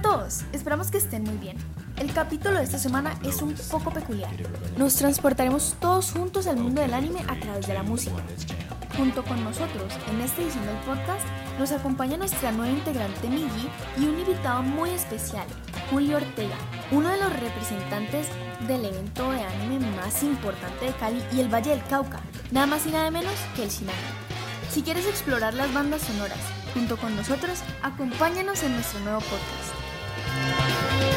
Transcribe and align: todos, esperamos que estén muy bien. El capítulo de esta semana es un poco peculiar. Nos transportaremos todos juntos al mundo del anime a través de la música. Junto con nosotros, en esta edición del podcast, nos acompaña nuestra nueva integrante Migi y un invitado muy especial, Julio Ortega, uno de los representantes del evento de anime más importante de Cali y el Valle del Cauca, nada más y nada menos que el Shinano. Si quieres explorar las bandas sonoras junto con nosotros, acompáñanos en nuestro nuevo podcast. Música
todos, 0.00 0.42
esperamos 0.52 0.90
que 0.90 0.98
estén 0.98 1.24
muy 1.24 1.36
bien. 1.36 1.56
El 1.96 2.12
capítulo 2.12 2.56
de 2.58 2.64
esta 2.64 2.78
semana 2.78 3.18
es 3.24 3.42
un 3.42 3.54
poco 3.70 3.90
peculiar. 3.90 4.30
Nos 4.76 4.96
transportaremos 4.96 5.76
todos 5.80 6.12
juntos 6.12 6.46
al 6.46 6.56
mundo 6.56 6.80
del 6.80 6.94
anime 6.94 7.20
a 7.28 7.38
través 7.38 7.66
de 7.66 7.74
la 7.74 7.82
música. 7.82 8.22
Junto 8.96 9.22
con 9.22 9.42
nosotros, 9.44 9.92
en 10.10 10.20
esta 10.20 10.42
edición 10.42 10.64
del 10.66 10.76
podcast, 10.78 11.24
nos 11.58 11.72
acompaña 11.72 12.16
nuestra 12.16 12.52
nueva 12.52 12.72
integrante 12.72 13.28
Migi 13.28 13.68
y 13.98 14.06
un 14.06 14.18
invitado 14.18 14.62
muy 14.62 14.90
especial, 14.90 15.46
Julio 15.90 16.16
Ortega, 16.16 16.56
uno 16.90 17.08
de 17.08 17.18
los 17.18 17.32
representantes 17.32 18.28
del 18.66 18.84
evento 18.84 19.30
de 19.30 19.42
anime 19.42 19.86
más 19.96 20.22
importante 20.22 20.86
de 20.86 20.92
Cali 20.92 21.22
y 21.32 21.40
el 21.40 21.52
Valle 21.52 21.70
del 21.70 21.84
Cauca, 21.84 22.20
nada 22.50 22.66
más 22.66 22.86
y 22.86 22.90
nada 22.90 23.10
menos 23.10 23.34
que 23.54 23.64
el 23.64 23.70
Shinano. 23.70 23.98
Si 24.70 24.82
quieres 24.82 25.06
explorar 25.06 25.54
las 25.54 25.72
bandas 25.72 26.02
sonoras 26.02 26.38
junto 26.74 26.96
con 26.96 27.16
nosotros, 27.16 27.60
acompáñanos 27.82 28.62
en 28.62 28.74
nuestro 28.74 29.00
nuevo 29.00 29.20
podcast. 29.20 29.79
Música 30.16 31.09